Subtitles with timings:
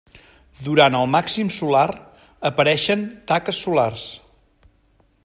[0.67, 1.85] Durant el màxim solar
[2.51, 4.11] apareixen taques solars.